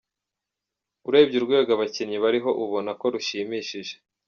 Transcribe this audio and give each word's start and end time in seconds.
Urebye 1.07 1.35
urwego 1.39 1.69
abakinnyi 1.73 2.17
bariho 2.23 2.49
ubona 2.63 2.91
ko 2.99 3.05
rushimishije. 3.13 3.93